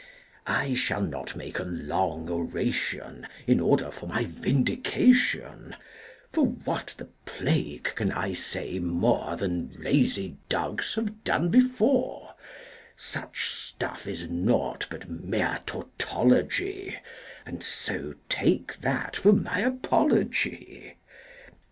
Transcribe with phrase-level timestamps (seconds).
[0.47, 5.75] I shall not make a long oration in order for my vindication,
[6.33, 12.33] For what the plague can I say more Than lazy dogs have done before;
[12.95, 16.97] Such stuff is naught but mere tautology,
[17.45, 20.97] And so take that for my apology.